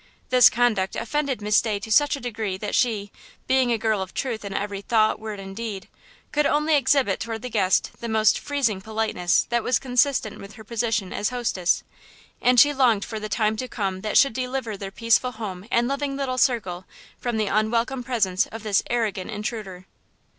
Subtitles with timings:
[0.31, 3.11] This conduct offended Miss Day to such a degree that she,
[3.45, 5.87] being a girl of truth in every thought, word and deed,
[6.31, 10.63] could only exhibit toward the guest the most freezing politeness that was consistent with her
[10.63, 11.83] position as hostess,
[12.41, 15.87] and she longed for the time to come that should deliver their peaceful home and
[15.87, 16.85] loving little circle
[17.19, 19.85] from the unwelcome presence of this arrogant intruder.